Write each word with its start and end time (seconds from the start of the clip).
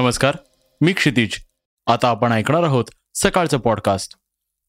नमस्कार 0.00 0.36
मी 0.80 0.92
क्षितिज. 0.92 1.36
आता 1.86 2.08
आपण 2.08 2.32
ऐकणार 2.32 2.62
आहोत 2.62 2.84
सकाळचं 3.14 3.58
पॉडकास्ट 3.58 4.14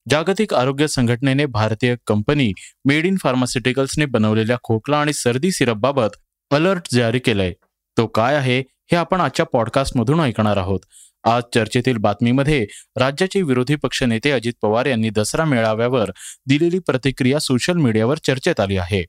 जागतिक 0.09 0.53
आरोग्य 0.53 0.87
संघटनेने 0.87 1.45
भारतीय 1.45 1.95
कंपनी 2.07 2.53
मेड 2.85 3.05
इन 3.05 3.15
फार्मास्युटिकल्सने 3.23 4.05
बनवलेल्या 4.05 4.57
खोकला 4.63 5.01
आणि 5.01 5.13
सर्दी 5.13 5.51
सिरपबाबत 5.51 6.17
अलर्ट 6.51 6.93
जारी 6.93 7.19
केलंय. 7.19 7.53
तो 7.97 8.07
काय 8.07 8.35
आहे 8.35 8.59
हे 8.59 8.95
आपण 8.95 9.21
आजच्या 9.21 9.45
पॉडकास्टमधून 9.45 10.19
ऐकणार 10.19 10.57
आहोत. 10.57 10.79
आज 11.23 11.43
चर्चेतील 11.53 11.97
बातमीमध्ये 11.97 12.67
राज्याचे 12.95 13.41
विरोधी 13.41 13.75
पक्ष 13.75 14.03
नेते 14.03 14.31
अजित 14.31 14.53
पवार 14.61 14.85
यांनी 14.85 15.09
दसरा 15.09 15.45
मेळाव्यावर 15.45 16.11
दिलेली 16.45 16.79
प्रतिक्रिया 16.79 17.39
सोशल 17.39 17.77
मीडियावर 17.77 18.17
चर्चेत 18.17 18.59
आली 18.59 18.77
आहे. 18.77 19.03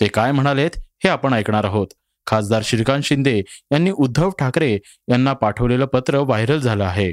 ते 0.00 0.06
काय 0.06 0.32
म्हणालेत 0.32 0.70
हे 0.76 1.08
आपण 1.08 1.32
ऐकणार 1.32 1.64
आहोत. 1.64 1.86
खासदार 2.26 2.62
श्रीकांत 2.64 3.02
शिंदे 3.02 3.38
यांनी 3.72 3.90
उद्धव 3.90 4.30
ठाकरे 4.30 4.78
यांना 5.08 5.32
पाठवलेलं 5.32 5.86
पत्र 5.86 6.18
व्हायरल 6.18 6.58
झालं 6.58 6.84
आहे. 6.84 7.12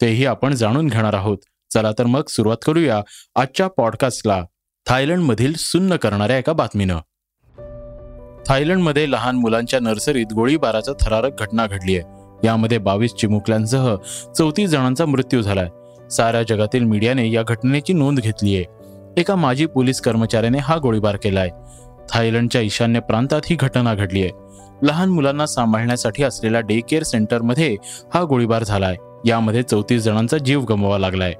तेही 0.00 0.26
आपण 0.26 0.54
जाणून 0.54 0.86
घेणार 0.86 1.14
आहोत. 1.14 1.38
चला 1.74 1.90
तर 1.98 2.06
मग 2.06 2.22
सुरुवात 2.28 2.56
करूया 2.66 3.00
आजच्या 3.34 3.68
पॉडकास्टला 3.68 4.44
थायलंडमधील 4.86 5.52
सुन्न 5.56 5.96
करणाऱ्या 5.96 6.38
एका 6.38 6.52
बातमीनं. 6.52 6.98
थायलंडमध्ये 8.48 9.10
लहान 9.10 9.36
मुलांच्या 9.36 9.80
नर्सरीत 9.80 10.32
गोळीबाराचा 10.34 10.92
थरारक 11.00 11.40
घटना 11.40 11.66
घडली 11.66 11.96
आहे 11.96 12.46
यामध्ये 12.46 12.78
बावीस 12.78 13.14
चिमुकल्यांसह 13.14 13.94
चौतीस 14.38 14.70
जणांचा 14.70 15.06
मृत्यू 15.06 15.42
झालाय. 15.42 15.68
साऱ्या 16.10 16.42
जगातील 16.42 16.84
मीडियाने 16.84 17.30
या 17.30 17.42
घटनेची 17.42 17.92
नोंद 17.92 18.20
घेतली 18.20 18.56
आहे 18.56 19.20
एका 19.20 19.36
माजी 19.36 19.66
पोलीस 19.66 20.00
कर्मचाऱ्याने 20.00 20.58
हा 20.58 20.76
गोळीबार 20.76 21.16
केलाय. 21.16 21.48
थायलंडच्या 22.10 22.60
ईशान्य 22.60 23.00
प्रांतात 23.00 23.40
ही 23.50 23.56
घटना 23.56 23.94
घडली 23.94 24.22
आहे 24.22 24.41
लहान 24.82 25.08
मुलांना 25.08 25.46
सांभाळण्यासाठी 25.46 26.22
असलेल्या 26.22 26.60
डे 26.60 26.80
केअर 26.80 27.02
सेंटरमध्ये 27.02 27.76
हा 28.14 28.22
गोळीबार 28.24 28.64
झालाय. 28.64 28.96
यामध्ये 29.24 29.62
चौतीस 29.62 30.02
जणांचा 30.02 30.38
जीव 30.38 30.60
गमवावा 30.60 30.98
लागलाय. 30.98 31.34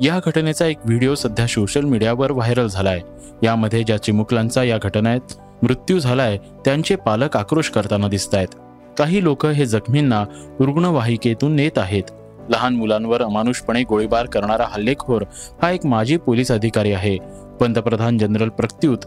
या 0.00 0.20
घटनेचा 0.26 0.66
एक 0.66 0.78
व्हिडिओ 0.84 1.14
सध्या 1.14 1.46
सोशल 1.46 1.80
मीडियावर 1.80 2.32
व्हायरल 2.32 2.66
झालाय. 2.66 3.00
यामध्ये 3.42 3.82
ज्या 3.82 4.02
चिमुकलांचा 4.02 4.64
या 4.64 4.78
घटनेत 4.82 5.32
मृत्यू 5.62 5.98
झालाय 5.98 6.38
त्यांचे 6.64 6.96
पालक 6.96 7.36
आक्रोश 7.36 7.70
करताना 7.70 8.08
दिसत 8.08 8.34
आहेत 8.34 8.54
काही 8.98 9.22
लोक 9.24 9.46
हे 9.46 9.66
जखमींना 9.66 10.24
रुग्णवाहिकेतून 10.60 11.56
नेत 11.56 11.78
आहेत. 11.78 12.02
लहान 12.48 12.74
मुलांवर 12.74 13.22
अमानुषपणे 13.22 13.82
गोळीबार 13.82 14.26
करणारा 14.26 14.64
हल्लेखोर 14.68 15.22
हा 15.62 15.70
एक 15.70 15.86
माजी 15.86 16.16
पोलीस 16.16 16.50
अधिकारी 16.50 16.92
आहे. 16.92 17.16
पंतप्रधान 17.60 18.18
जनरल 18.18 18.48
प्रत्युत 18.48 18.98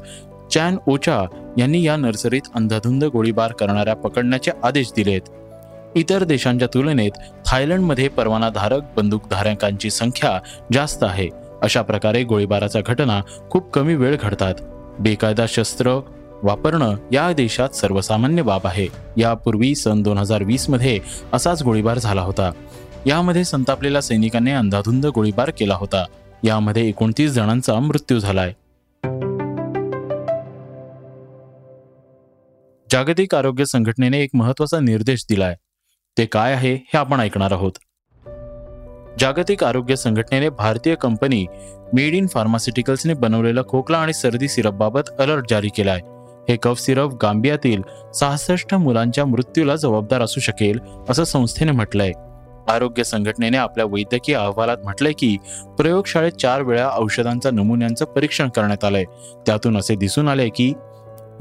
चॅन 0.52 0.78
ओचा 0.88 1.26
यांनी 1.58 1.84
या 1.84 1.98
नर्सरीत 1.98 2.42
अंधाधुंद 2.56 3.04
गोळीबार 3.04 3.52
करणाऱ्या 3.52 3.95
पकडण्याचे 3.95 4.52
आदेश 4.64 4.92
दिलेत. 4.95 5.22
इतर 5.95 6.23
देशांच्या 6.23 6.67
तुलनेत 6.73 7.11
थायलंडमध्ये 7.48 8.08
परवानाधारक 8.08 8.82
बंदूकधारकांची 8.98 9.89
संख्या 9.89 10.39
जास्त 10.73 11.04
आहे. 11.04 11.30
अशा 11.61 11.82
प्रकारे 11.82 12.23
गोळीबाराच्या 12.23 12.82
घटना 12.86 13.22
खूप 13.50 13.72
कमी 13.72 13.95
वेळ 13.95 14.17
घडतात. 14.22 14.55
बेकायदा 15.00 15.45
शस्त्र 15.50 16.00
वापरणं 16.44 16.95
या 17.11 17.34
देशात 17.34 17.70
सर्वसामान्य 17.70 18.42
बाब 18.42 18.61
आहे. 18.64 18.88
यापूर्वी 19.17 19.76
सन 19.76 20.02
दोन 20.02 20.17
हजार 20.17 20.44
वीसमध्ये 20.44 21.00
असाच 21.34 21.64
गोळीबार 21.64 22.00
झाला 22.00 22.22
होता. 22.22 22.52
यामध्ये 23.05 23.44
संतापलेल्या 23.44 24.02
सैनिकांनी 24.02 24.52
अंधाधुंद 24.52 25.05
गोळीबार 25.05 25.50
केला 25.50 25.76
होता. 25.76 26.05
यामध्ये 26.44 26.88
एकोणतीस 26.88 27.32
जणांचा 27.32 27.80
मृत्यू 27.80 28.20
झालाय. 28.20 28.54
जागतिक 32.92 33.36
आरोग्य 33.36 33.66
संघटनेने 33.66 34.20
एक 34.22 34.30
महत्त्वाचा 34.34 34.80
निर्देश 34.80 35.26
दिलाय. 35.30 35.56
ते 36.18 36.26
काय 36.26 36.54
आहे 36.54 36.73
हे 36.73 36.98
आपण 36.98 37.20
ऐकणार 37.20 37.52
आहोत. 37.52 37.72
जागतिक 39.20 39.64
आरोग्य 39.64 39.96
संघटनेने 39.96 40.50
भारतीय 40.50 40.96
कंपनी 40.96 41.46
मेड 41.94 42.14
इन 42.14 42.28
फार्मास्युटिकल्सने 42.28 43.14
बनवलेला 43.14 43.62
खोकला 43.70 43.98
आणि 43.98 44.14
सर्दी 44.14 44.48
सिरपबाबत 44.48 45.10
अलर्ट 45.20 45.46
जारी 45.50 45.70
केला 45.78 45.92
आहे 45.92 46.02
हे 46.50 46.58
कफ 46.64 46.80
सिरप 46.80 47.14
गांबियातील 47.22 47.82
सहासष्ट 48.14 48.76
मुलांच्या 48.76 49.26
मृत्यूला 49.26 49.76
जबाबदार 49.76 50.22
असू 50.22 50.40
शकेल 50.40 50.80
असं 51.10 51.23
संस्थेने 51.23 51.72
म्हटलंय. 51.72 52.12
आरोग्य 52.70 53.04
संघटनेने 53.04 53.58
आपल्या 53.58 53.86
वैद्यकीय 53.86 54.36
अहवालात 54.36 54.78
म्हटलंय 54.84 55.12
की 55.12 55.38
प्रयोगशाळेत 55.78 56.32
चार 56.32 56.62
वेळा 56.62 56.90
औषधांच्या 56.98 57.52
नमुन्यांचं 57.52 58.06
परीक्षण 58.06 58.50
करण्यात 58.50 58.84
आलंय. 58.84 59.04
त्यातून 59.46 59.78
असे 59.78 59.96
दिसून 59.96 60.28
आले 60.28 60.50
की 60.50 60.73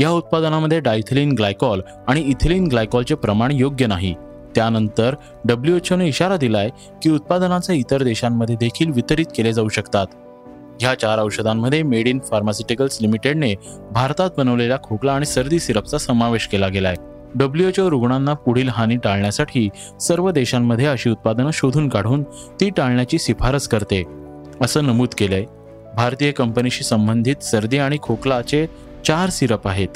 या 0.01 0.11
उत्पादनामध्ये 0.11 0.81
डायथिलिन 0.81 1.33
ग्लायकॉल 1.33 1.81
आणि 2.09 2.21
इथिलिन 2.21 2.67
ग्लायकॉलचे 2.67 3.15
प्रमाण 3.15 3.53
योग्य 3.53 3.87
नाही. 3.87 4.15
त्यानंतर 4.55 5.15
डब्ल्यूएचओने 5.45 6.09
इशारा 6.09 6.37
दिलाय 6.37 6.69
की 7.03 7.11
उत्पादनाचे 7.11 7.75
इतर 7.75 8.03
देशांमध्ये 8.03 8.57
देखील 8.57 8.91
वितरित 8.91 9.27
केले 9.37 9.53
जाऊ 9.53 9.69
शकतात. 9.69 10.07
ह्या 10.81 10.95
चार 10.95 11.19
औषधांमध्ये 11.19 11.83
मेड 11.83 12.09
इन 12.09 12.19
फार्मास्युटिकल्स 12.19 12.99
लिमिटेडने 13.01 13.55
भारतात 13.93 14.31
बनवलेल्या 14.37 14.79
खोकला 14.83 15.13
आणि 15.13 15.27
सर्दी 15.27 15.59
सिरपचा 15.59 15.99
समावेश 15.99 16.47
केला 16.47 16.69
गेलाय. 16.69 16.95
डब्ल्यूएचओ 17.35 17.91
रुग्णांना 17.91 18.35
पुढील 18.35 18.69
हानी 18.69 18.97
टाळण्यासाठी 18.97 19.69
सर्व 20.01 20.31
देशांमध्ये 20.31 20.87
अशी 20.87 21.11
उत्पादनं 21.11 21.51
शोधून 21.53 21.89
काढून 21.89 22.23
ती 22.61 22.71
टाळण्याची 22.71 23.19
शिफारस 23.19 23.69
करते 23.69 24.05
असं 24.61 24.87
नमूद 24.87 25.09
केलंय. 25.19 25.45
भारतीय 25.97 26.31
कंपनीशी 26.33 26.85
संबंधित 26.85 27.43
सर्दी 27.43 27.79
आणि 27.79 27.99
खोकलाचे 28.03 28.67
चार 29.05 29.31
सिरप 29.31 29.69
आहेत. 29.69 29.89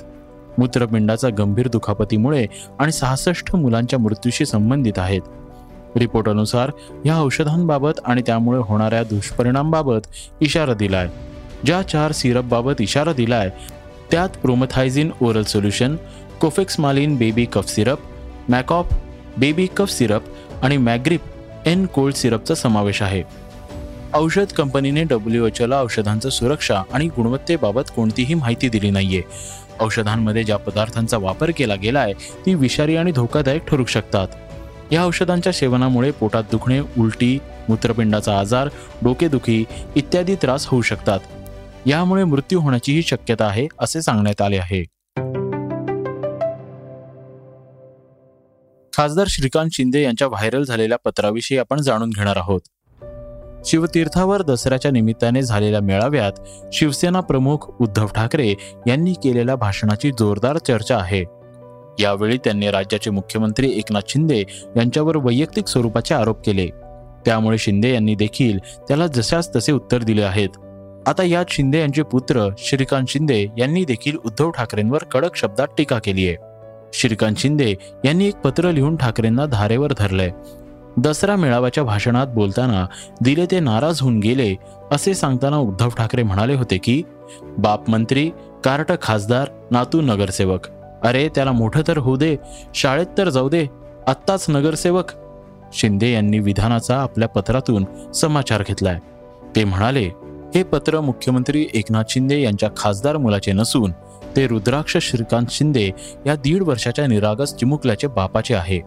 मूत्रपिंडाचा 0.58 1.28
गंभीर 1.28 1.68
दुखापतीमुळे 1.68 2.46
आणि 2.78 2.92
सहासष्ट 2.92 3.56
मुलांच्या 3.56 3.98
मृत्यूशी 3.98 4.46
संबंधित 4.46 4.98
आहेत. 4.98 5.20
रिपोर्टनुसार 5.96 6.70
या 7.06 7.20
औषधांबाबत 7.20 8.00
आणि 8.04 8.22
त्यामुळे 8.26 8.58
होणाऱ्या 8.58 9.04
दुष्परिणामबाबत 9.04 10.06
इशारा 10.40 10.74
दिलाय. 10.74 11.08
ज्या 11.66 11.82
चार 11.82 12.12
सिरपबाबत 12.12 12.80
इशारा 12.80 13.12
दिलाय 13.12 13.50
त्यात 14.10 14.28
प्रोमथायझिन 14.28 15.10
ओरल 15.22 15.42
सोल्युशन 15.42 15.96
कोफेक्समालिन 16.40 17.16
baby 17.16 17.44
cough 17.44 17.68
syrup 17.68 17.98
मॅकॉप 18.48 18.86
baby 19.38 19.66
cough 19.66 19.90
syrup 19.90 20.22
आणि 20.62 20.76
मॅग्रिप 20.76 21.20
एन 21.66 21.86
कोल्ड 21.86 22.14
सिरपचा 22.14 22.54
समावेश 22.54 23.02
आहे. 23.02 23.22
औषध 24.14 24.52
कंपनीने 24.52 25.02
डब्ल्यू 25.02 25.46
एच 25.46 25.62
ला 25.62 25.82
औषधांचं 25.82 26.28
सुरक्षा 26.28 26.82
आणि 26.92 27.06
गुणवत्तेबाबत 27.06 27.82
कोणतीही 27.96 28.34
माहिती 28.34 28.68
दिली 28.68 28.90
नाहीये. 28.90 29.22
औषधांमध्ये 29.80 30.44
ज्या 30.44 30.56
पदार्थांचा 30.56 31.18
वापर 31.18 31.50
केला 31.56 31.74
गेलाय 31.74 32.12
ती 32.46 32.54
विषारी 32.54 32.96
आणि 32.96 33.12
धोकादायक 33.12 33.68
ठरू 33.68 33.84
शकतात. 33.84 34.28
या 34.92 35.04
औषधांच्या 35.04 35.52
सेवनामुळे 35.52 36.10
पोटात 36.10 36.42
दुखणे 36.50 36.80
उलटी 36.80 37.38
मूत्रपिंडाचा 37.68 38.38
आजार 38.38 38.68
डोकेदुखी 39.02 39.64
इत्यादी 39.96 40.34
त्रास 40.34 40.66
होऊ 40.66 40.82
शकतात. 40.82 41.20
यामुळे 41.86 42.24
मृत्यू 42.24 42.60
होण्याचीही 42.60 43.02
शक्यता 43.02 43.44
आहे 43.44 43.68
असे 43.78 44.02
सांगण्यात 44.02 44.42
आले 44.42 44.56
आहे. 44.56 44.84
खासदार 48.96 49.26
श्रीकांत 49.28 49.70
शिंदे 49.72 50.02
यांच्या 50.02 50.28
व्हायरल 50.28 50.62
झालेल्या 50.62 50.98
पत्राविषयी 51.04 51.58
आपण 51.58 51.80
जाणून 51.80 52.10
घेणार 52.10 52.36
आहोत. 52.36 52.60
शिवतीर्थावर 53.64 54.42
दसऱ्याच्या 54.42 54.90
निमित्ताने 54.90 55.42
झालेल्या 55.42 55.80
मेळाव्यात 55.80 56.32
शिवसेना 56.72 57.20
प्रमुख 57.20 57.70
उद्धव 57.80 58.06
ठाकरे 58.06 58.54
यांनी 58.86 59.12
केलेल्या 59.12 59.56
भाषणाची 59.56 60.10
जोरदार 60.10 60.58
चर्चा 60.58 60.98
आहे. 60.98 61.24
यावेळी 61.98 62.38
त्यांनी 62.38 62.70
राज्याचे 62.70 63.10
मुख्यमंत्री 63.10 63.70
एकनाथ 63.70 64.00
शिंदे 64.08 64.40
यांच्यावर 64.76 65.16
वैयक्तिक 65.16 65.66
स्वरूपाचे 65.66 66.14
आरोप 66.14 66.44
केले. 66.46 66.66
त्यामुळे 67.24 67.58
शिंदे 67.58 67.94
यांनी 67.94 68.14
देखील 68.14 68.58
त्याला 68.58 69.06
जशास 69.06 69.56
तसे 69.56 69.72
उत्तर 69.72 69.98
दिले 69.98 70.22
आहेत. 70.22 70.48
आता 71.06 71.22
यात 71.22 71.44
शिंदे 71.48 71.80
यांचे 71.80 72.02
पुत्र 72.02 72.48
श्रीकांत 72.58 73.06
शिंदे 73.08 73.46
यांनी 73.58 73.84
देखील 73.84 74.16
उद्धव 74.24 74.50
ठाकरेंवर 74.50 74.98
कडक 74.98 75.36
शब्दात 75.36 75.66
टीका 75.78 75.98
केली 75.98 76.28
आहे. 76.28 76.36
श्रीकांत 76.92 77.36
शिंदे 77.38 77.74
यांनी 78.04 78.28
एक 78.28 78.36
पत्र 78.36 78.70
लिहून 78.70 78.96
ठाकरेंना 78.96 79.46
धारेवर 79.46 79.92
धरलंय. 79.98 80.30
दसरा 80.98 81.36
मेळाव्याच्या 81.36 81.84
भाषणात 81.84 82.26
बोलताना 82.26 82.86
दिले 83.22 83.46
ते 83.46 83.60
नाराज 83.60 84.00
होऊन 84.00 84.18
गेले 84.20 84.54
असे 84.92 85.14
सांगताना 85.14 85.56
उद्धव 85.56 85.88
ठाकरे 85.88 86.22
म्हणाले 86.22 86.54
होते 86.54 86.78
की 86.78 87.02
बाप 87.58 87.90
मंत्री 87.90 88.30
कार्ट 88.64 88.92
खासदार 89.02 89.48
नातू 89.70 90.00
नगरसेवक. 90.00 90.66
अरे 91.04 91.28
त्याला 91.34 91.52
मोठं 91.52 91.82
तर 91.88 91.98
होऊ 91.98 92.16
दे 92.16 92.36
शाळेत 92.74 93.06
तर 93.18 93.28
जाऊ 93.28 93.48
दे 93.48 93.66
आत्ताच 94.06 94.46
नगरसेवक. 94.48 95.12
शिंदे 95.72 96.12
यांनी 96.12 96.38
विधानाचा 96.38 96.96
आपल्या 96.96 97.28
पत्रातून 97.28 97.84
समाचार 98.14 98.62
घेतलाय. 98.68 98.98
ते 99.56 99.64
म्हणाले 99.64 100.04
हे 100.54 100.62
पत्र 100.62 101.00
मुख्यमंत्री 101.00 101.66
एकनाथ 101.74 102.04
शिंदे 102.08 102.40
यांच्या 102.42 102.68
खासदार 102.76 103.16
मुलाचे 103.16 103.52
नसून 103.52 103.92
ते 104.36 104.46
रुद्राक्ष 104.46 104.96
श्रीकांत 104.96 105.46
शिंदे 105.50 105.90
या 106.26 106.34
दीड 106.34 106.62
वर्षाच्या 106.62 107.06
निरागस 107.06 107.54
चिमुकल्याचे 107.54 108.06
बापाचे 108.06 108.54
आहे. 108.54 108.80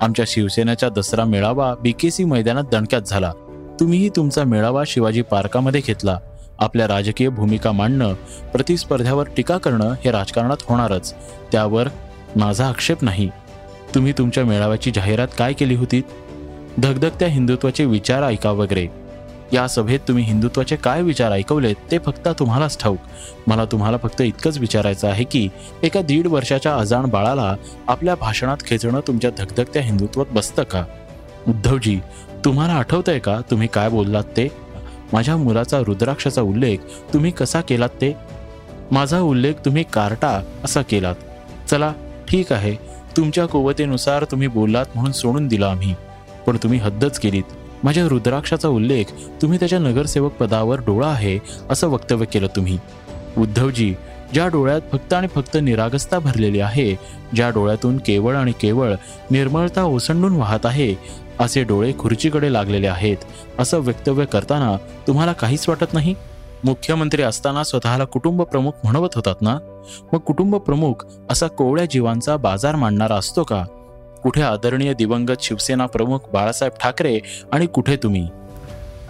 आमच्या 0.00 0.24
शिवसेनेचा 0.28 0.88
दसरा 0.88 1.24
मेळावा 1.24 1.74
बीकेसी 1.82 2.24
मैदानात 2.24 2.64
दणक्यात 2.72 3.02
झाला. 3.02 3.32
तुम्हीही 3.80 4.08
तुमचा 4.08 4.44
मेळावा 4.44 4.82
शिवाजी 4.86 5.22
पार्कामध्ये 5.22 5.80
घेतला. 5.86 6.18
आपल्या 6.58 6.88
राजकीय 6.88 7.28
भूमिका 7.28 7.72
मांडणं 7.72 8.14
प्रतिस्पर्ध्यावर 8.52 9.26
टीका 9.36 9.58
करणं 9.58 9.92
हे 10.04 10.10
राजकारणात 10.10 10.56
होणारच. 10.62 11.14
त्यावर 11.52 11.88
माझा 12.36 12.68
आक्षेप 12.68 13.04
नाही. 13.04 13.30
तुम्ही 13.94 14.12
तुमच्या 14.12 14.44
मेळाव्याची 14.44 14.90
जाहिरात 14.90 15.28
काय 15.38 15.52
केली 15.52 15.74
होती? 15.74 16.02
धगधगत्या 16.78 17.28
हिंदुत्वाचे 17.28 17.84
विचार 17.84 18.22
ऐका 18.22 18.50
वगैरे. 18.50 19.03
या 19.54 19.66
सभेत 19.68 19.98
तुम्ही 20.08 20.24
हिंदुत्वाचे 20.24 20.76
काय 20.76 21.02
विचार 21.02 21.32
ऐकवलेत 21.32 21.74
ते 21.90 21.98
फक्त 21.98 22.28
तुम्हालाच 22.38 22.78
ठाऊक. 22.78 22.98
मला 23.46 23.64
तुम्हाला 23.64 23.96
फक्त 23.96 24.20
इतकंच 24.20 24.58
विचारायचं 24.58 25.08
आहे 25.08 25.24
की 25.24 25.48
एका 25.82 26.02
दीड 26.02 26.26
वर्षाच्या 26.26 26.76
अजाण 26.76 27.06
बाळाला 27.06 27.56
आपल्या 27.88 28.14
भाषणात 28.14 28.56
खेचणं 28.66 29.00
तुमच्या 29.06 29.30
धगधगत्या 29.38 29.82
हिंदुत्वात 29.82 30.26
बसतं 30.32 30.62
का? 30.62 30.84
उद्धवजी 31.48 32.00
तुम्हाला 32.44 32.72
आठवतंय 32.72 33.18
का 33.18 33.40
तुम्ही 33.50 33.68
काय 33.68 33.88
बोललात 33.88 34.24
ते? 34.24 34.48
माझ्या 35.12 35.36
मुलाचा 35.36 35.78
रुद्राक्षाचा 35.78 36.42
उल्लेख 36.42 36.78
तुम्ही 37.12 37.30
कसा 37.30 37.60
केलात 37.60 37.88
ते? 37.88 38.16
माझा 38.90 39.20
उल्लेख 39.20 39.54
तुम्ही 39.64 39.84
कार्टा 39.92 40.42
असा 40.64 40.82
केलात. 40.82 41.14
चला 41.68 41.92
ठीक 42.28 42.52
आहे. 42.52 42.74
तुमच्या 43.16 43.46
कुवतेनुसार 43.46 44.24
तुम्ही 44.24 44.48
बोललात 44.48 44.86
म्हणून 44.94 45.12
सोडून 45.12 45.48
दिला 45.48 45.66
आम्ही. 45.66 45.94
पण 46.46 46.56
तुम्ही 46.56 46.78
हद्दच 46.78 47.18
केलीत. 47.18 47.53
माझ्या 47.84 48.08
रुद्राक्षाचा 48.08 48.68
उल्लेख 48.68 49.04
तुम्ही 49.42 49.58
त्याच्या 49.58 49.78
नगरसेवक 49.78 50.32
पदावर 50.32 50.80
डोळा 50.80 51.06
आहे 51.06 51.38
असं 51.70 51.88
वक्तव्य 51.88 52.26
केलं 52.26 52.46
तुम्ही. 52.56 52.78
उद्धवजी 53.38 53.94
ज्या 54.32 54.48
डोळ्यात 54.48 54.80
फक्त 54.92 55.12
आणि 55.12 55.26
फक्त 55.26 55.56
निरागसता 55.62 56.18
भरलेली 56.18 56.60
आहे 56.60 56.94
ज्या 57.34 57.50
डोळ्यातून 57.50 57.98
केवळ 57.98 58.36
आणि 58.36 58.52
केवळ 58.52 58.94
निर्मळता 59.30 59.82
ओसंडून 59.82 60.36
वाहत 60.36 60.66
आहे 60.66 60.94
असे 61.40 61.62
डोळे 61.62 61.92
खुर्चीकडे 61.98 62.52
लागलेले 62.52 62.86
आहेत 62.86 63.16
असं 63.58 63.78
वक्तव्य 63.78 64.24
करताना 64.24 64.76
तुम्हाला 65.06 65.32
काहीच 65.32 65.68
वाटत 65.68 65.94
नाही? 65.94 66.14
मुख्यमंत्री 66.64 67.22
असताना 67.22 67.64
स्वतःला 67.64 68.04
कुटुंब 68.04 68.42
प्रमुख 68.42 68.72
म्हणवत 68.84 69.08
होतात 69.14 69.34
ना? 69.40 69.58
मग 70.12 70.18
कुटुंब 70.18 70.56
प्रमुख 70.56 71.06
असा 71.30 71.46
कोवळ्या 71.46 71.84
जीवांचा 71.84 72.36
बाजार 72.36 72.76
मांडणारा 72.76 73.14
असतो 73.14 73.42
का? 73.42 73.64
कुठे 74.24 74.42
आदरणीय 74.42 74.94
दिवंगत 74.94 75.40
शिवसेना 75.40 75.86
प्रमुख 75.86 76.18
बाळासाहेब 76.32 76.78
ठाकरे 76.80 77.18
आणि 77.52 77.66
कुठे 77.66 77.96
तुम्ही? 77.96 78.28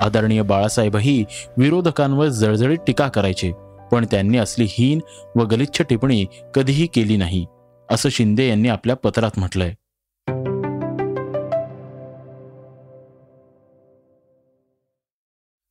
आदरणीय 0.01 0.43
बाळासाहेबही 0.43 1.25
विरोधकांवर 1.59 2.29
जळजळीत 2.29 2.79
टीका 2.87 3.09
करायचे 3.09 3.53
पण 3.93 4.07
त्यांनी 4.11 4.39
असली 4.39 4.67
हीन 4.69 5.01
व 5.37 5.45
गलिच्छ 5.45 5.83
टिप्पणी 5.83 6.25
कधीही 6.55 6.87
केली 6.87 7.17
नाही 7.17 7.47
असं 7.91 8.09
शिंदे 8.09 8.49
यांनी 8.49 8.69
आपल्या 8.69 8.97
पत्रात 8.97 9.39
म्हटलंय. 9.39 9.75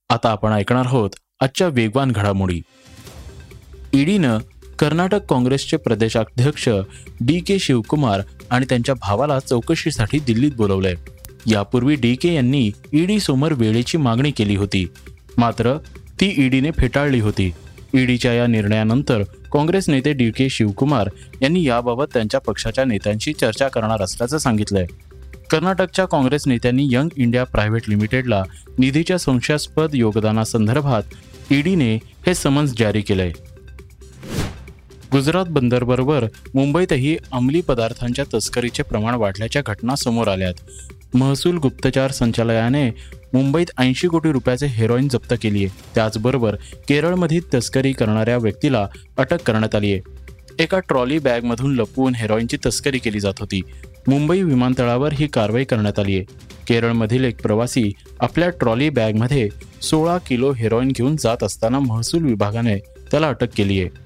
आता 0.09 0.29
आपण 0.29 0.51
ऐकणार 0.51 0.85
आहोत 0.85 1.09
आजच्या 1.39 1.67
वेगवान 1.67 2.11
घडामोडी. 2.11 2.61
ईडीनं 3.93 4.37
कर्नाटक 4.79 5.25
काँग्रेसचे 5.25 5.77
प्रदेशाध्यक्ष 5.77 6.69
डी 7.21 7.39
के 7.39 7.59
शिवकुमार 7.59 8.21
आणि 8.53 8.65
त्यांच्या 8.69 8.95
भावाला 8.95 9.39
चौकशीसाठी 9.39 10.19
दिल्लीत 10.19 10.51
बोलवलंय. 10.57 10.95
यापूर्वी 11.45 11.95
डी 11.95 12.15
के 12.15 12.33
यांनी 12.33 12.71
ईडी 12.93 13.19
समोर 13.19 13.51
वेळेची 13.51 13.97
मागणी 13.97 14.31
केली 14.31 14.55
होती. 14.55 14.85
मात्र 15.37 15.77
ती 16.21 16.33
ईडीने 16.37 16.71
फेटाळली 16.71 17.19
होती. 17.19 17.51
ईडीच्या 17.93 18.33
या 18.33 18.47
निर्णयानंतर 18.47 19.23
काँग्रेस 19.53 19.89
नेते 19.89 20.13
डी 20.13 20.31
के 20.31 20.49
शिवकुमार 20.49 21.09
यांनी 21.41 21.63
याबाबत 21.63 22.05
त्यांच्या 22.13 22.39
पक्षाच्या 22.39 22.85
नेत्यांशी 22.85 23.33
चर्चा 23.33 23.67
करणार 23.67 24.01
असल्याचं 24.01 24.37
सांगितलंय. 24.37 24.85
कर्नाटकच्या 25.51 26.05
काँग्रेस 26.05 26.47
नेत्यांनी 26.47 26.87
यंग 26.91 27.09
इंडिया 27.17 27.43
प्रायव्हेट 27.43 27.89
लिमिटेडला 27.89 28.43
निधीच्या 28.77 29.17
संशयास्पद 29.17 29.89
योगदानासंदर्भात 29.93 31.03
ईडीने 31.51 31.95
हे 31.95 32.33
समन्स 32.33 32.73
जारी 32.77 33.01
केलंय. 33.01 33.31
गुजरात 35.13 35.45
बंदरबरोबर 35.45 36.25
मुंबईतही 36.55 37.15
अंमली 37.31 37.61
पदार्थांच्या 37.61 38.23
तस्करीचे 38.33 38.83
प्रमाण 38.83 39.15
वाढल्याच्या 39.15 39.61
घटना 39.65 39.95
समोर 39.95 40.27
आल्यात. 40.27 40.53
महसूल 41.13 41.57
गुप्तचार 41.57 42.11
संचालयाने 42.11 42.89
मुंबईत 43.33 43.71
ऐंशी 43.77 44.07
कोटी 44.07 44.31
रुपयाचे 44.31 44.67
हेरोईन 44.67 45.07
जप्त 45.07 45.33
केली 45.41 45.63
आहे 45.65 45.91
त्याचबरोबर 45.95 46.55
केरळमध्ये 46.89 47.39
तस्करी 47.53 47.91
करणाऱ्या 47.93 48.37
व्यक्तीला 48.37 48.85
अटक 49.17 49.41
करण्यात 49.45 49.75
आली 49.75 49.91
आहे 49.93 50.63
एका 50.63 50.79
ट्रॉली 50.79 51.19
बॅगमधून 51.19 51.75
लपवून 51.75 52.15
हेरोईनची 52.15 52.57
तस्करी 52.65 52.97
केली 52.97 53.19
जात 53.19 53.39
होती. 53.39 53.61
मुंबई 54.07 54.41
विमानतळावर 54.41 55.13
ही 55.13 55.27
कारवाई 55.27 55.63
करण्यात 55.63 55.99
आली 55.99 56.17
आहे 56.17 56.25
केरळमधील 56.67 57.23
एक 57.25 57.41
प्रवासी 57.41 57.91
आपल्या 58.19 58.49
ट्रॉली 58.49 58.89
बॅगमध्ये 58.89 59.47
सोळा 59.81 60.17
किलो 60.17 60.51
हेरोईन 60.51 60.87
घेऊन 60.87 61.15
जात 61.15 61.43
असताना 61.43 61.79
महसूल 61.79 62.23
विभागाने 62.23 62.77
त्याला 63.11 63.27
अटक 63.27 63.55
केली 63.55 63.79
आहे 63.81 64.02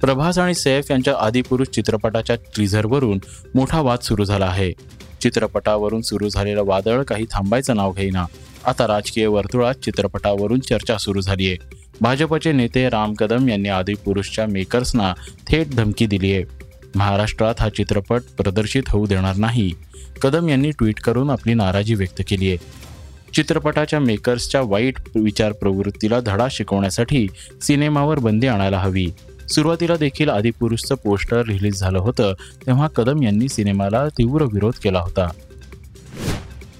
प्रभास 0.00 0.38
आणि 0.38 0.54
सैफ 0.54 0.90
यांच्या 0.90 1.14
आदिपुरुष 1.20 1.66
चित्रपटाच्या 1.68 2.36
ट्रिझरवरून 2.36 3.18
मोठा 3.54 3.80
वाद 3.80 3.98
सुरू 3.98 4.24
झाला 4.24 4.46
आहे. 4.46 4.72
चित्रपटावरून 5.22 6.02
सुरू 6.02 6.28
झालेलं 6.28 6.62
वादळ 6.64 7.02
काही 7.02 7.24
थांबायचं 7.24 7.76
नाव 7.76 7.92
घेईना. 7.92 8.24
आता 8.66 8.86
राजकीय 8.86 9.26
वर्तुळात 9.26 9.74
चित्रपटावरून 9.74 10.60
चर्चा 10.60 10.98
सुरू 10.98 11.20
झाली 11.20 11.46
आहे. 11.46 11.56
भाजपचे 12.00 12.52
नेते 12.52 12.88
राम 12.88 13.14
कदम 13.14 13.48
यांनी 13.48 13.68
आदिपुरुषच्या 13.68 14.46
मेकर्सना 14.46 15.14
थेट 15.48 15.74
धमकी 15.74 16.06
दिली 16.06 16.32
आहे. 16.32 16.44
महाराष्ट्रात 16.94 17.54
हा 17.60 17.68
चित्रपट 17.68 18.22
प्रदर्शित 18.38 18.82
होऊ 18.88 19.06
देणार 19.06 19.36
नाही. 19.36 19.72
कदम 20.22 20.48
यांनी 20.48 20.70
ट्विट 20.70 21.00
करून 21.00 21.30
आपली 21.30 21.54
नाराजी 21.54 21.94
व्यक्त 21.94 22.22
केली 22.28 22.48
आहे. 22.48 22.56
चित्रपटाच्या 23.34 24.00
मेकर्सच्या 24.00 24.60
वाईट 24.60 24.94
विचार 25.14 25.52
प्रवृत्तीला 25.52 26.20
धडा 26.20 26.46
शिकवण्यासाठी 26.50 27.26
सिनेमावर 27.62 28.18
बंदी 28.18 28.46
आणायला 28.46 28.78
हवी. 28.78 29.06
सुरुवातीला 29.50 29.96
देखील 29.96 30.28
आदिपुरुषचं 30.28 30.94
पोस्टर 30.94 31.42
रिलीज 31.46 31.78
झालं 31.80 31.98
होतं 31.98 32.32
तेव्हा 32.66 32.88
कदम 32.88 33.22
यांनी 33.22 33.48
सिनेमाला 33.48 34.08
तीव्र 34.08 34.44
विरोध 34.44 34.74
केला 34.82 35.00
होता. 35.00 35.28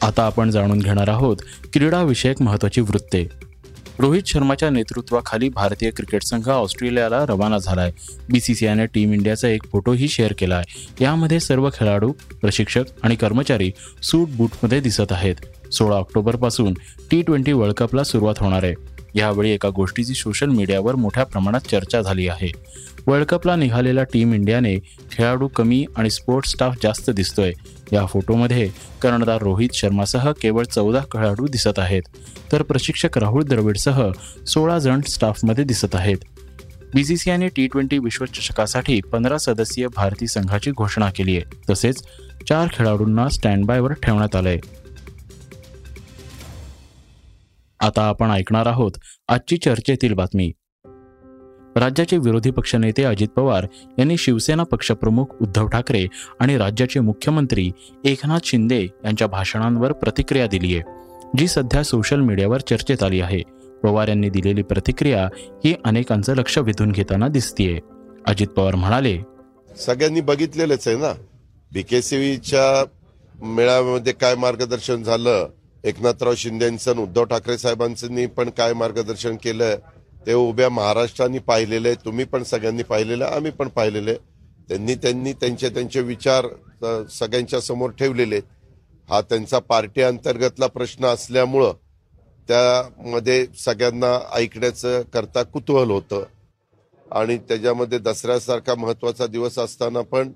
आता 0.02 0.22
आपण 0.22 0.50
जाणून 0.50 0.78
घेणार 0.78 1.08
आहोत 1.08 1.36
क्रीडाविषयक 1.72 2.42
महत्वाची 2.42 2.80
वृत्ते. 2.80 3.28
रोहित 3.98 4.22
शर्माच्या 4.26 4.70
नेतृत्वाखाली 4.70 5.48
भारतीय 5.48 5.90
क्रिकेट 5.90 6.22
संघ 6.22 6.48
ऑस्ट्रेलियाला 6.48 7.24
रवाना 7.26 7.58
झालाय. 7.58 7.92
बीसीसीआयने 8.30 8.86
टीम 8.86 9.12
इंडियाचा 9.12 9.48
एक 9.48 9.62
फोटोही 9.72 10.08
शेअर 10.08 10.32
केला 10.38 10.56
आहे 10.56 11.04
यामध्ये 11.04 11.40
सर्व 11.40 11.68
खेळाडू 11.74 12.12
प्रशिक्षक 12.40 12.84
आणि 13.02 13.16
कर्मचारी 13.16 13.70
सूट 14.02 14.28
बूटमध्ये 14.28 14.80
दिसत 14.80 15.12
आहेत. 15.12 15.34
सोळा 15.72 15.96
ऑक्टोबरपासून 15.96 16.74
टी 17.10 17.22
ट्वेंटी 17.22 17.52
वर्ल्ड 17.52 17.74
कपला 17.74 18.04
सुरुवात 18.04 18.34
होणार 18.40 18.64
आहे. 18.64 18.74
यावेळी 19.14 19.50
एका 19.50 19.68
गोष्टीची 19.68 20.14
सोशल 20.14 20.46
मीडियावर 20.46 20.94
मोठ्या 20.94 21.24
प्रमाणात 21.24 21.60
चर्चा 21.60 22.02
झाली 22.02 22.28
आहे. 22.28 22.52
वर्ल्ड 23.06 23.26
कपला 23.26 23.56
निघालेल्या 23.56 24.04
टीम 24.04 24.34
इंडियाने 24.34 24.76
खेळाडू 25.12 25.48
कमी 25.48 25.86
आणि 25.96 26.10
स्पोर्ट्स 26.10 26.50
स्टाफ 26.50 26.76
जास्त 26.82 27.10
दिसतोय. 27.10 27.52
या 27.92 28.06
फोटोमध्ये 28.06 28.70
कर्णधार 29.02 29.42
रोहित 29.42 29.68
शर्मासह 29.74 30.32
केवळ 30.32 30.64
चौदा 30.64 31.00
खेळाडू 31.00 31.46
दिसत 31.46 31.78
आहेत. 31.78 32.02
तर 32.52 32.62
प्रशिक्षक 32.62 33.18
राहुल 33.18 33.42
द्रविडसह 33.42 34.10
सोळा 34.46 34.78
जण 34.78 35.00
स्टाफमध्ये 35.00 35.64
दिसत 35.64 35.94
आहेत. 35.94 36.16
बी 36.94 37.04
सी 37.04 37.12
बीसीसीआयने 37.12 37.48
टी 37.48 37.66
ट्वेंटी 37.66 37.98
विश्वचषकासाठी 37.98 39.00
पंधरा 39.00 39.38
सदस्यीय 39.38 39.86
भारतीय 39.96 40.26
संघाची 40.26 40.70
घोषणा 40.70 41.10
केली 41.10 41.36
आहे. 41.36 41.56
तसेच 41.70 42.02
चार 42.48 42.68
खेळाडूंना 42.72 43.28
स्टँड 43.28 43.64
बायवर 43.64 43.92
ठेवण्यात 43.92 44.36
आलंय. 44.36 44.58
आता 47.80 48.02
आपण 48.02 48.30
ऐकणार 48.30 48.66
आहोत 48.66 48.92
आजची 49.28 49.56
चर्चेतील 49.56 50.14
बातमी. 50.14 50.50
राज्याचे 51.76 52.16
विरोधी 52.18 52.50
पक्षनेते 52.50 53.02
अजित 53.04 53.28
पवार 53.28 53.66
यांनी 53.98 54.16
शिवसेना 54.16 54.62
पक्षप्रमुख 54.62 55.24
उद्धव 55.42 55.66
ठाकरे 55.66 56.06
आणि 56.40 56.56
राज्याचे 56.58 57.00
मुख्यमंत्री 57.00 57.70
एकनाथ 58.04 58.38
शिंदे 58.44 58.82
यांच्या 59.04 59.28
भाषणांवर 59.28 59.92
प्रतिक्रिया 59.92 60.46
दिली 60.46 60.74
आहे 60.76 61.28
जी 61.38 61.48
सध्या 61.48 61.82
सोशल 61.82 62.20
मीडियावर 62.20 62.60
चर्चेत 62.60 63.02
आली 63.02 63.20
आहे. 63.20 63.42
पवार 63.82 64.08
यांनी 64.08 64.28
दिलेली 64.28 64.62
प्रतिक्रिया 64.62 65.28
ही 65.64 65.74
अनेकांचं 65.84 66.34
लक्ष 66.34 66.58
वेधून 66.58 66.90
घेताना 66.92 67.28
दिसतीये. 67.28 67.78
अजित 68.26 68.48
पवार 68.48 68.74
म्हणाले 68.74 69.18
सगळ्यांनी 69.76 70.20
बघितलेलंच 70.20 70.88
आहे 70.88 70.96
ना 70.96 71.12
बीकेसीच्या 71.72 72.84
मेळाव्यामध्ये 73.42 74.12
काय 74.12 74.34
मार्गदर्शन 74.34 75.02
झालं 75.02 75.48
एकनाथराव 75.84 76.34
शिंदेचं 76.36 76.90
आणि 76.90 77.02
उद्धव 77.02 77.24
ठाकरे 77.24 77.56
साहेबांनी 77.58 78.26
पण 78.26 78.50
काय 78.50 78.72
मार्गदर्शन 78.74 79.36
केलं 79.36 79.76
ते 80.26 80.34
उभ्या 80.34 80.68
महाराष्ट्राने 80.68 81.38
पाहिलेलं 81.38 81.88
आहे 81.88 82.04
तुम्ही 82.04 82.24
पण 82.24 82.42
सगळ्यांनी 82.42 82.82
पाहिलेलं 82.82 83.24
आहे 83.24 83.34
आम्ही 83.34 83.50
पण 83.50 83.68
पाहिलेलं. 83.68 84.10
आहे 84.10 84.18
त्यांनी 84.68 84.94
त्यांनी 84.94 85.32
त्यांचे 85.32 85.68
त्यांचे 85.68 86.00
विचार 86.00 86.46
सगळ्यांच्या 87.10 87.60
समोर 87.60 87.90
ठेवलेले. 87.90 88.40
हा 89.08 89.20
त्यांचा 89.20 89.58
पार्टी 89.58 90.02
अंतर्गतला 90.02 90.66
प्रश्न 90.66 91.04
असल्यामुळं 91.06 91.72
त्यामध्ये 92.48 93.46
सगळ्यांना 93.58 94.18
ऐकण्याचं 94.34 95.02
करता 95.14 95.42
कुतूहल 95.42 95.90
होतं. 95.90 96.22
आणि 97.06 97.36
त्याच्यामध्ये 97.38 97.98
दसऱ्यासारखा 97.98 98.74
महत्त्वाचा 98.74 99.26
दिवस 99.26 99.58
असताना 99.58 100.00
पण 100.02 100.30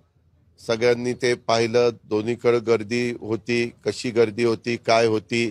सगळ्यांनी 0.61 1.13
ते 1.13 1.33
पाहिलं 1.35 1.91
दोन्हीकडं 2.11 2.61
गर्दी 2.67 3.11
होती 3.21 3.65
कशी 3.85 4.11
गर्दी 4.11 4.45
होती 4.45 4.77
काय 4.77 5.07
होती. 5.07 5.51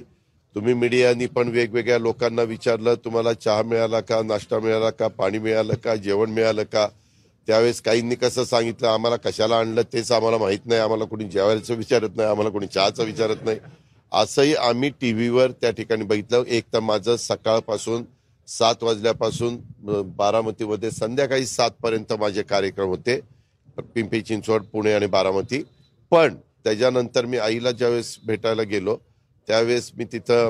तुम्ही 0.55 0.73
मीडियानी 0.73 1.25
पण 1.25 1.47
वेगवेगळ्या 1.49 1.97
लोकांना 1.99 2.41
विचारलं 2.43 2.95
तुम्हाला 3.05 3.33
चहा 3.33 3.61
मिळाला 3.63 3.99
का 3.99 4.21
नाश्ता 4.21 4.59
मिळाला 4.59 4.89
का 4.89 5.07
पाणी 5.07 5.39
मिळालं 5.39 5.75
का 5.83 5.95
जेवण 5.95 6.29
मिळालं 6.29 6.63
का. 6.63 6.87
त्यावेळेस 7.47 7.81
काहींनी 7.81 8.15
कसं 8.15 8.43
सांगितलं 8.43 8.87
आम्हाला 8.87 9.15
कशाला 9.15 9.57
आणलं 9.59 9.81
तेच 9.93 10.11
आम्हाला 10.11 10.37
माहीत 10.37 10.65
नाही 10.65 10.81
आम्हाला 10.81 11.05
कोणी 11.05 11.25
जेवायचं 11.29 11.75
विचारत 11.75 12.15
नाही 12.17 12.29
आम्हाला 12.29 12.49
कोणी 12.49 12.67
चहाचं 12.67 13.03
विचारत 13.05 13.43
नाही. 13.45 13.59
असंही 14.11 14.53
आम्ही 14.55 14.89
टी 15.01 15.11
व्हीवर 15.13 15.51
त्या 15.51 15.71
ठिकाणी 15.71 16.03
बघितलं. 16.05 16.43
एक 16.47 16.63
तर 16.73 16.79
माझं 16.79 17.15
सकाळपासून 17.17 18.03
सात 18.47 18.83
वाजल्यापासून 18.83 19.57
बारामतीमध्ये 20.17 20.91
संध्याकाळी 20.91 21.45
सातपर्यंत 21.45 22.13
माझे 22.13 22.43
कार्यक्रम 22.43 22.87
होते. 22.87 23.19
पिंपरी 23.77 24.21
चिंचवड 24.21 24.63
पुणे 24.63 24.93
आणि 24.93 25.05
बारामती. 25.05 25.63
पण 26.11 26.35
त्याच्यानंतर 26.63 27.25
मी 27.25 27.37
आईला 27.37 27.71
ज्यावेळेस 27.71 28.17
भेटायला 28.25 28.63
गेलो 28.63 28.97
त्यावेळेस 29.47 29.91
मी 29.97 30.05
तिथं 30.05 30.49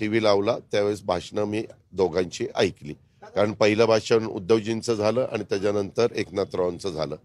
टी 0.00 0.08
व्ही 0.08 0.22
लावला. 0.22 0.56
त्यावेळेस 0.72 1.02
भाषणं 1.02 1.44
मी 1.44 1.64
दोघांची 1.92 2.46
ऐकली. 2.56 2.94
कारण 3.34 3.52
पहिलं 3.52 3.86
भाषण 3.86 4.26
उद्धवजींचं 4.26 4.94
झालं 4.94 5.26
आणि 5.32 5.44
त्याच्यानंतर 5.50 6.12
एकनाथरावांचं 6.12 6.90
झालं. 6.90 7.16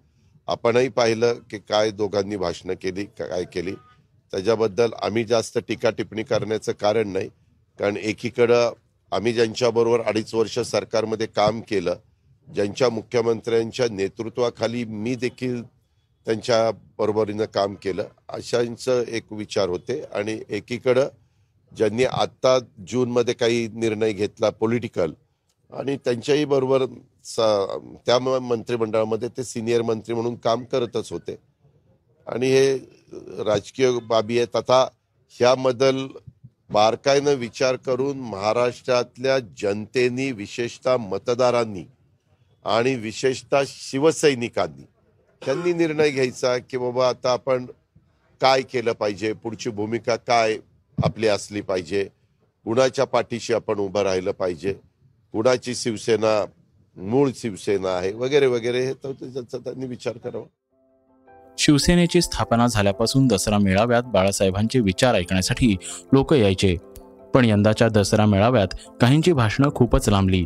आपणही 0.48 0.90
पाहिलं 0.90 1.34
की 1.52 1.58
काय 1.60 1.92
दोघांनी 1.92 2.36
भाषणं 2.36 2.74
केली 2.74 3.06
काय 3.20 3.44
केली. 3.44 3.74
त्याच्याबद्दल 4.34 4.94
आम्ही 5.02 5.24
जास्त 5.24 5.58
टीका 5.68 5.90
टिप्पणी 5.90 6.24
करण्याचं 6.24 6.72
कारण 6.72 7.08
नाही. 7.08 7.30
कारण 7.80 7.98
एकीकडं 7.98 8.72
आम्ही 9.12 9.34
ज्यांच्याबरोबर 9.34 10.02
अडीच 10.02 10.34
वर्ष 10.34 10.60
सरकारमध्ये 10.60 11.28
काम 11.28 11.62
केलं 11.62 11.96
ज्यांच्या 12.54 12.90
मुख्यमंत्र्यांच्या 12.90 13.86
नेतृत्वाखाली 13.92 14.86
मी 14.86 15.16
देखील 15.16 15.64
त्यांच्या 16.26 16.72
बरोबरीनं 16.98 17.46
काम 17.46 17.76
केलं. 17.76 18.04
अशांचं 18.30 19.04
एक 19.08 19.24
विचार 19.32 19.70
होते 19.70 20.02
आणि 20.14 20.40
एकीकडं 20.50 21.08
ज्यांनी 21.76 22.04
आत्ता 22.04 22.60
जूनमध्ये 22.88 23.34
काही 23.34 23.68
निर्णय 23.68 24.14
घेतला 24.14 24.50
पॉलिटिकल 24.50 25.14
आणि 25.74 25.98
त्यांच्याही 25.98 26.46
बरोबर 26.46 26.86
स- 27.24 27.40
त्या 28.06 28.20
म- 28.20 28.44
मंत्रिमंडळामध्ये 28.44 29.30
ते 29.30 29.44
सिनियर 29.44 29.82
मंत्री 29.82 30.14
म्हणून 30.14 30.36
काम 30.36 30.64
करतच 30.64 31.12
होते. 31.12 31.36
आणि 32.28 32.48
हे 32.48 32.78
राजकीय 33.44 33.92
बाबी 33.92 34.38
आहेत. 34.38 34.56
आता 34.56 34.88
ह्याबद्दल 35.30 36.08
बारकाईनं 36.70 37.34
विचार 37.34 37.76
करून 37.76 38.18
महाराष्ट्रातल्या 38.18 39.40
जनतेनी 39.40 40.32
विशेषतः 40.32 40.98
मतदारांनी 40.98 41.84
आणि 42.66 42.96
विशेषतः 42.96 43.64
शिवसैनिकांनी. 43.68 44.86
त्यांनी 45.42 45.74
निर्णय 45.74 46.10
घ्यायचा 46.10 46.58
की 46.58 46.78
बाबा 46.78 47.08
आता 47.10 47.32
आपण 47.32 47.66
काय 48.42 48.62
केलं 48.62 48.92
पाहिजे 48.92 49.34
पुढची 49.34 49.70
भूमिका 49.70 50.16
काय 50.16 50.58
आपली 51.04 51.28
असली 51.28 51.62
पाहिजे 51.62 52.04
कुणाच्या 52.66 53.06
पाठीशी 53.06 53.54
आपण 53.54 53.80
उभं 53.80 54.02
राहिलं 54.02 54.32
पाहिजे 54.32 54.74
कुणाची 55.32 55.76
शिवसेना 55.76 56.46
मूळ 56.98 57.30
शिवसेना 57.36 57.90
आहे 57.90 58.12
वगैरे 58.14 58.46
वगैरे 58.46 58.86
हे 58.86 58.94
तर 58.94 59.12
त्याचा 59.12 59.58
त्यांनी 59.58 59.86
विचार 59.86 60.18
करावा. 60.18 60.46
शिवसेनेची 61.58 62.22
स्थापना 62.22 62.68
झाल्यापासून 62.68 63.28
दसरा 63.28 63.58
मेळाव्यात 63.58 64.04
बाळासाहेबांचे 64.04 64.80
विचार 64.80 65.16
ऐकण्यासाठी 65.16 65.76
लोक 66.14 66.34
यायचे. 66.34 66.76
पण 67.34 67.46
यंदाच्या 67.46 67.88
दसरा 67.88 68.26
मेळाव्यात 68.26 68.68
काहींची 69.02 69.34
भाषणं 69.34 69.70
खूपच 69.76 70.10
लांबली. 70.10 70.46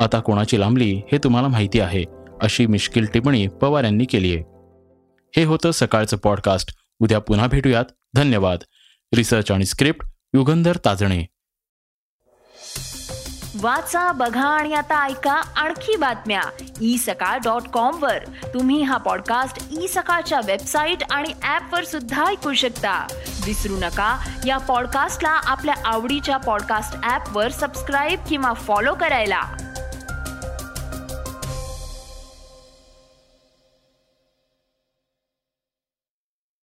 आता 0.00 0.20
कोणाची 0.20 0.60
लांबली 0.60 1.02
हे 1.12 1.18
तुम्हाला 1.18 1.48
माहिती 1.48 1.80
आहे 1.80 2.04
अशी 2.42 2.66
मिश्किल 2.66 3.06
टिप्पणी 3.14 3.48
पवार 3.48 3.84
यांनी 3.84 4.04
केली 4.04 4.34
आहे. 4.34 4.42
हे 5.36 5.44
होतं 5.44 5.70
सकाळचं 5.70 6.16
पॉडकास्ट 6.16 6.76
उद्या 7.00 7.18
पुन्हा 7.18 7.46
भेटूयात. 7.46 7.84
धन्यवाद. 8.14 8.58
रिसर्च 9.14 9.50
आणि 9.50 9.66
स्क्रिप्ट 9.66 10.06
युगंधर 10.34 10.76
ताजणे. 10.84 11.26
वाचा 13.60 14.12
बघा 14.12 14.48
आणि 14.48 14.74
आता 14.74 15.06
ऐका 15.06 15.32
आणखी 15.32 15.96
बातम्या. 15.96 16.42
ई 16.80 16.96
सकाळ 16.96 17.38
डॉट 17.38 17.62
कॉम 17.62 18.02
वर. 18.02 18.18
तुम्ही 18.54 18.82
हा 18.82 18.96
पॉडकास्ट 18.96 19.82
ई 19.82 19.86
सकाळच्या 19.86 20.40
वेबसाईट 20.46 20.98
आणि 21.10 21.28
ऍप 21.48 21.74
वर 21.74 21.84
सुद्धा 21.84 22.26
ऐकू 22.26 22.54
शकता. 22.54 23.06
विसरू 23.46 23.76
नका. 23.76 24.28
या 24.46 24.58
पॉडकास्टला 24.58 25.30
आपल्या 25.30 25.74
आवडीच्या 25.84 26.36
पॉडकास्ट 26.36 27.10
ऍप 27.10 27.36
वर 27.36 27.50
सबस्क्राईब 27.50 28.20
किंवा 28.28 28.52
फॉलो 28.52 28.94
करायला. 28.94 29.42